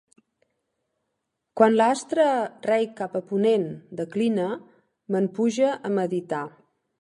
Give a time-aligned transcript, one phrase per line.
[1.59, 2.25] Quan l'astre
[2.69, 3.69] rei cap a ponent
[4.01, 4.49] declina
[5.17, 6.43] me'n puge a meditar.